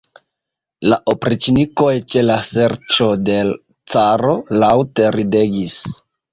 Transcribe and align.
La 0.93 0.97
opriĉnikoj, 1.13 1.91
ĉe 2.15 2.25
la 2.25 2.39
ŝerco 2.49 3.11
de 3.29 3.37
l' 3.53 3.55
caro, 3.97 4.35
laŭte 4.65 5.15
ridegis. 5.21 5.81